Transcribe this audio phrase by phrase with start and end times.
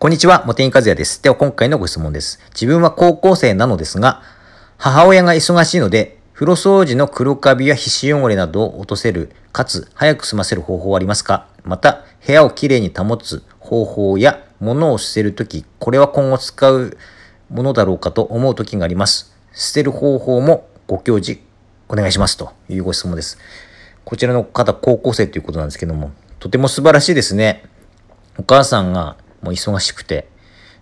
[0.00, 1.20] こんにちは、茂木和也です。
[1.24, 2.38] では今回のご質問です。
[2.50, 4.22] 自分は高校生なのですが、
[4.76, 11.48] 母親が忙しいので、風呂掃除の黒カビや皮脂汚れなどを落とせる、かつ早く済ませる方法はありますか？
[11.64, 16.96] また、部屋をきれいに保つ方法や物を捨てるとき、これは今後使う
[17.50, 19.34] ものだろうかと思うときがあります。
[19.52, 21.40] 捨てる方法もご教示
[21.88, 23.36] お願いしますというご質問です。
[24.04, 27.64] こちらの方、高校生ということなんですけども、とても素晴らしいですね。
[28.38, 29.16] お母さんが
[29.48, 30.28] もう忙しくて、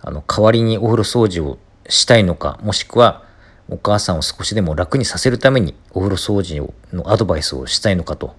[0.00, 1.58] あの、代わりにお風呂掃除を
[1.88, 3.24] したいのか、もしくは、
[3.68, 8.36] お母さんを少しでも楽にさせるためにお風呂掃除のアドバイスをしたいのかと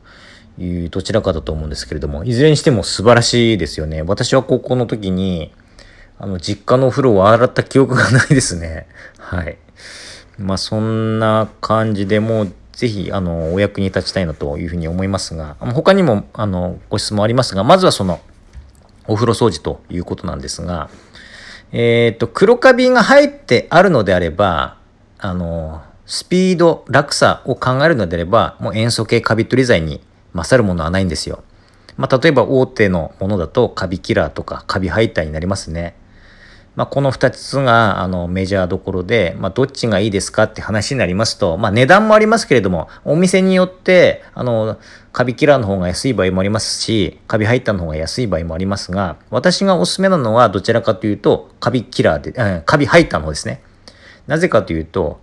[0.59, 4.01] いうどちらかだと思うんですけれども、いずれにしても素晴らしいですよね。
[4.03, 5.51] 私は高校の時に、
[6.19, 8.87] あの、実家のお風呂を洗った記憶がないですね。
[9.17, 9.57] はい。
[10.37, 18.19] まあ、そんな感じでもう、ぜひ、あの、お役に立ちたいなというふうに思いますが、他にも、あの、ご質問ありますが、まずはその、
[19.07, 20.89] お風呂掃除ということなんですが、
[21.71, 24.77] えっ、と、黒カビが入ってあるのであれば、
[25.17, 30.01] あの、スピード、落差を考えるのであれば、もう塩素系カビ取り剤に
[30.33, 31.43] 勝るものはないんですよ。
[31.97, 35.95] まあ、例えば大手のものだとカビキラーとかカビハイターになりますね。
[36.75, 44.79] まあ、この2つがあのメジャーどころで、まあ、どっちがいいですかって話になりますと、まあ、値段もありますけれども、お店によって、あの、
[45.11, 53.61] カビキラーの方が安い場合もありますし、カビハイターの方が安い場合もありますが、私がおすすめなのはどちらかというと、カビキラーで、カビハイターの方ですね。
[54.25, 55.19] なぜかというと、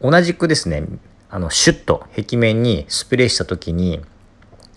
[0.00, 0.84] 同じくですね、
[1.28, 4.00] あの、シュッと壁面にスプレーした時に、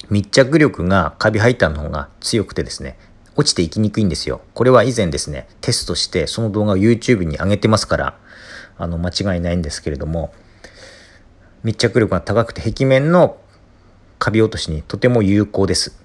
[0.09, 2.97] 密着力がカビハイターの方が強くてですね、
[3.35, 4.41] 落ちていきにくいんですよ。
[4.53, 8.17] これは以前ですね、テストしてその動画を YouTube に上げてますから、
[8.77, 10.33] あの、間違いないんですけれども、
[11.63, 13.38] 密着力が高くて壁面の
[14.17, 15.97] カビ落としにとても有効です。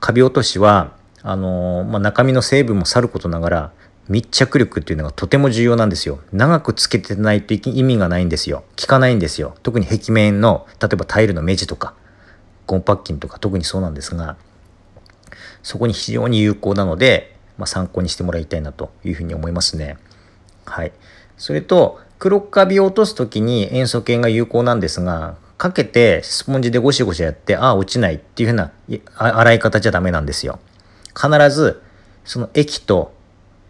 [0.00, 3.72] カビ落としは、あのまあ、中身の成分もさることながら、
[4.08, 6.20] 密着力っていうのがとても重要なんですよ。
[6.32, 8.62] 長くつけてないと意味がないんですよ。
[8.80, 9.56] 効かないんですよ。
[9.64, 11.94] 特に壁面の、例えばタイルの目地とか、
[12.66, 14.36] ゴンパッキンとか特にそうなんですが、
[15.62, 19.96] そこに非常に有効なので、まあ、参考にしてもらいたいなというふうに思いますね。
[20.64, 20.92] はい。
[21.36, 28.72] それと、黒カビを落とすときに塩素系が有効なんですが、かけてスポンジでゴシゴシやって、ああ、落ちないっていうふうな
[29.16, 30.58] 洗い方じゃダメなんですよ。
[31.14, 31.82] 必ず、
[32.24, 33.14] その液と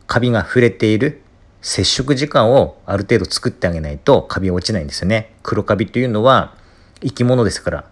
[0.06, 1.22] カビが触れている
[1.60, 5.34] 接触時間をある程度作ってあげないとカビは落ちないんですよね。
[5.42, 6.54] 黒カビというのは
[7.02, 7.84] 生き物ですから、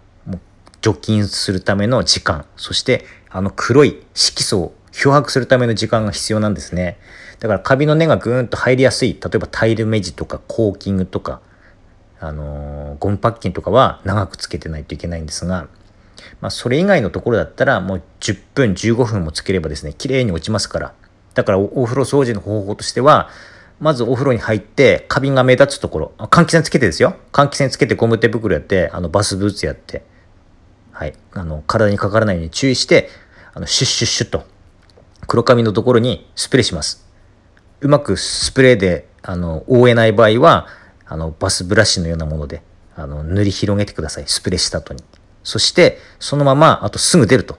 [0.85, 6.99] 除菌するための時間、そしてあの黒い色素を漂白するための時間が必要なんですね。
[7.39, 11.41] だからカビの根がぐーんと入りやすい、例えばタイル目地とかコーキングとか、
[12.19, 15.69] あのーゴンパッキンとかは長くつけてないといけないんですが、
[16.39, 20.93] まあ、それ以外のところだったらもう10分15分もつければですね綺麗に落ちますから。
[21.33, 23.29] だからお風呂掃除の方法としては
[23.79, 27.15] まずお風呂に入ってカビが目立つところ換気扇つけてですよ。
[27.31, 30.03] 換気扇つけてゴム手袋やってあのバスブーツやって。
[30.95, 31.13] はい。
[31.33, 33.09] あの体にかからないように注意して
[33.53, 34.45] あのシュッシュッシュッと
[35.27, 37.05] 黒髪のところにスプレーします。
[37.81, 40.67] うまくスプレーであの覆えない場合は
[41.05, 42.63] あのバスブラシのようなもので
[42.95, 44.23] あの塗り広げてください。
[44.27, 45.03] スプレーした後に。
[45.43, 47.57] そしてそのままあとすぐ出ると。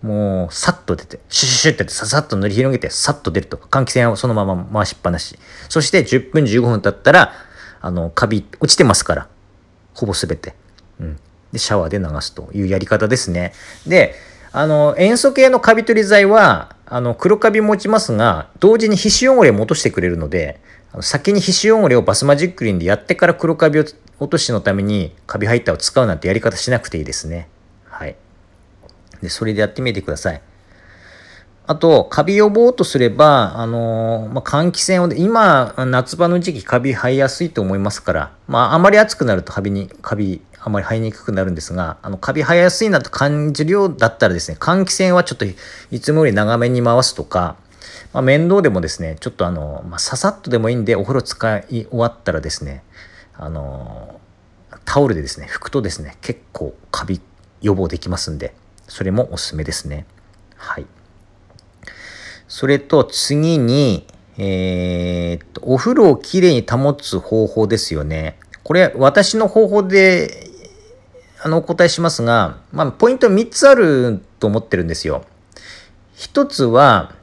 [0.00, 3.58] もうさっと出てシュシュシュってささっと塗り広げてさっと出ると。
[3.58, 5.38] 換気扇をそのまま回しっぱなし。
[5.68, 7.32] そして10分15分経ったら
[7.82, 9.28] あのカビ落ちてますから。
[9.94, 10.54] ほぼ全て、
[11.54, 13.54] でシャワーで流すというやり方ですね。
[13.86, 14.14] で
[14.52, 20.60] あの塩素系のカビ取り剤はあの黒カビ持ちますが同時に皮脂汚れも落としてくれるので
[21.00, 23.84] 先に皮脂汚れをバスマジックリンでやってから黒カビを
[24.20, 27.48] 落としのためにカビハイターを使うなんてやり方しなくていいですね。
[27.86, 28.16] はい。
[29.22, 30.42] でそれでやってみてください。
[31.66, 47.56] あと、カビ予防とすれば、あのーまあ、換気扇を、今、夏場の時期、カビ生えやすいと思いますから、まあ、あまり暑くなるとカビに、カビ、あまり生えにくくなるんですが、あの、カビ生えやすいなと感じるようだったらですね、換気扇はちょっといつもより長めに回すとか、
[48.12, 52.82] まあ、面倒でもですね、ちょっとあの、まあ、ささっとでもいいんで、お風呂使い終わったらですね、
[53.36, 54.24] あのー
[54.84, 57.20] タオルでですね、拭くとですね、結構カビ
[57.62, 58.54] 予防できますんで、
[58.86, 60.06] それもおすすめですね。
[60.56, 60.86] はい。
[62.48, 64.06] それと次に、
[64.36, 68.38] えーっと、お風呂をきれいに保つ方法ですよね。
[68.62, 70.50] これ、私の方法で、
[71.42, 75.24] あの、お答えしますが、まあ、ポイント3つあると思ってるんですよ。
[76.16, 77.14] 1つは、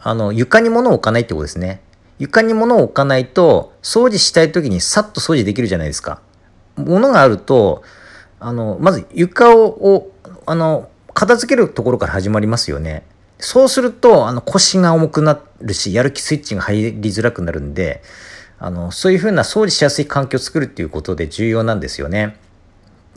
[0.00, 1.80] あの、床に物を置かないってことですね。
[2.18, 6.20] 床に物を置かないと、掃除したい時にさっと掃除できるじゃないですか。
[6.76, 7.82] 物があると、
[8.40, 10.12] あの、まず床を、を
[10.46, 13.04] あの、片付けるところから始まりますよね。
[13.38, 18.02] そうすると、あの、腰が重くなるし、やる気スイッチが入りづらくなるんで、
[18.58, 22.36] あの、そういうふうな掃除しやすい環境を作るっていうことで重要なんですよね。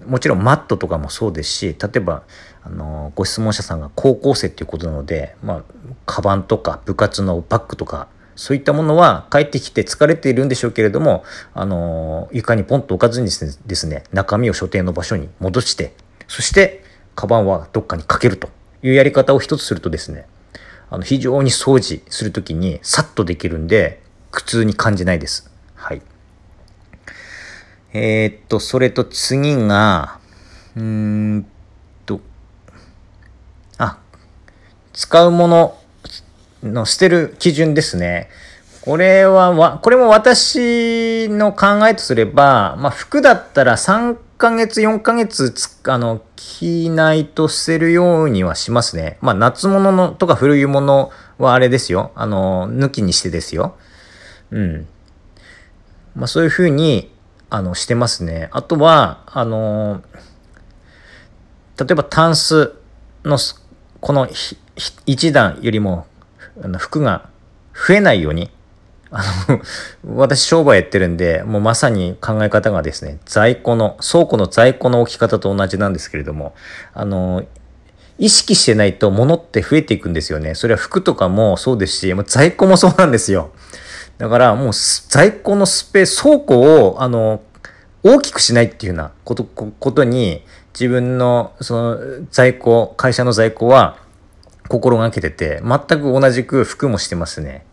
[0.06, 2.23] もちろんマットとかもそうですし、例えば、
[2.63, 5.63] あの、ご質問者さんが高校生っていうことなので、まあ、
[6.06, 13.29] カバンとか部活のバッグとか、そういったものは帰ってきて疲れているんでしょうけれども、あの、床にポンと置かずに
[13.65, 15.94] ですね、中身を所定の場所に戻して、
[16.27, 16.83] そして、
[17.15, 18.50] カバンはどっかにかけると
[18.83, 20.25] いうやり方を一つするとですね、
[20.89, 24.01] あの、非常に掃除するときにさっとできるんで、
[24.31, 25.51] 苦痛に感じないです。
[25.75, 26.01] はい。
[27.93, 30.19] えー、っと、それと次が、
[30.75, 31.45] うーん
[32.05, 32.21] と、
[33.77, 33.97] あ、
[34.93, 35.77] 使うもの
[36.63, 38.29] の捨てる基準ですね。
[38.81, 45.53] これは、これも私の考えとすれば、まあ、服だったら3ヶ月、4ヶ月、
[45.83, 49.19] あの、着ないと捨てるようにはしますね。
[49.21, 52.11] まあ、夏物のとか古いものはあれですよ。
[52.15, 53.77] あの、抜きにしてですよ。
[54.49, 54.88] うん。
[56.15, 57.13] まあ、そういうふうに、
[57.51, 58.49] あの、してますね。
[58.51, 60.01] あとは、あの、
[61.77, 62.73] 例えばタンス
[63.23, 63.38] の、
[63.99, 64.27] この
[65.05, 66.07] 一段よりも、
[66.79, 67.29] 服が
[67.75, 68.49] 増えないように、
[69.11, 69.61] あの、
[70.15, 76.55] 私商売やってるんで、もうまさに考え方がですね、在庫の、倉庫の在庫の置き方と同じなんですけれども、
[76.93, 77.43] あの、
[78.17, 80.55] 意識してないと物って増えていくんですよね。
[80.55, 83.51] それは服とかもそうですし、もう在庫もそうなんですよ。
[84.17, 84.73] だからもう
[85.09, 87.41] 在庫のスペース、倉庫を、あの、
[88.03, 90.43] 大きくしないっていうようなこと、ことに、
[90.73, 91.99] 自分の、その、
[92.31, 93.97] 在庫、会社の在庫は、
[94.67, 97.65] 心がけてて、全く同じく服もしてますね。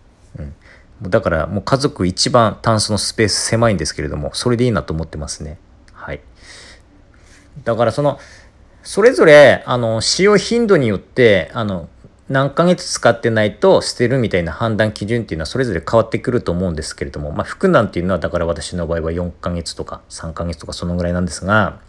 [1.02, 5.58] だからもう家族一番タンスのスペース狭いんですけれども、それでいいなと思ってますね。
[5.92, 6.20] はい。
[7.64, 8.18] だからその、
[8.82, 11.88] それぞれ、あの、使用頻度によって、あの、
[12.28, 21.80] 何ヶ月使ってないと捨てるみたいな判断基準っていうのはそれぞれ変わってくると思うんですけれども、まあ、服なんていうのはだから私の場合は4ヶ月とか3ヶ月とかそのぐらいなんですが、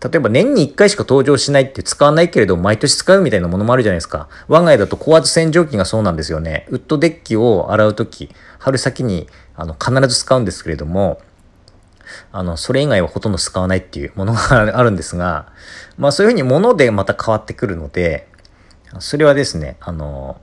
[0.00, 4.28] 例えば年に1回しか登場しないって使わないけれど毎年使うみたいなものもあるじゃないですか。
[4.46, 6.66] 我が家だと高圧洗浄機がそうなんですよね。
[6.70, 11.20] ウッドデッキを洗うとき、春先にあの必ず使うんですけれども、
[12.32, 14.40] あの、それ以外はほとんど使わないっていうものが
[14.78, 15.46] あるんですが、
[15.96, 18.28] まあそういうふうに物でまた変わってくるので、
[19.00, 20.40] それはですね、あの、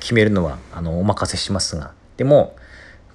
[0.00, 2.56] 決めるのは、あの、お任せしますが、でも、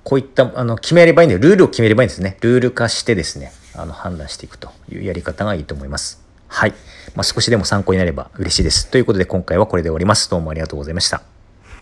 [0.03, 2.37] こういった、あの、決めればいいんで、ルールを決めればいいんですね。
[2.41, 6.23] ルール化してですね、あの、判断していくというやり方がいいと思います。
[6.47, 6.73] はい。
[7.15, 8.89] まあ、少しでも参考になれば嬉しいです。
[8.89, 10.29] ということで、今回はこれで終わります。
[10.29, 11.42] どうもありがとうございました。